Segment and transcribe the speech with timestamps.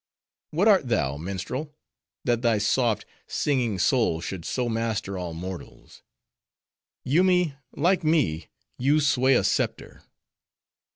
[0.49, 1.75] —What art thou, minstrel,
[2.23, 6.01] that thy soft, singing soul should so master all mortals?
[7.03, 8.47] Yoomy, like me,
[8.79, 10.01] you sway a scepter."